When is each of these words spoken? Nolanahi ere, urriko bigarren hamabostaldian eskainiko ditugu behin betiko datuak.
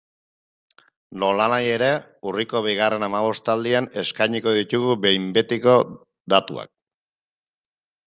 Nolanahi 1.23 1.69
ere, 1.73 1.89
urriko 2.31 2.63
bigarren 2.69 3.07
hamabostaldian 3.09 3.91
eskainiko 4.07 4.57
ditugu 4.63 4.99
behin 5.07 5.31
betiko 5.39 5.81
datuak. 6.37 6.77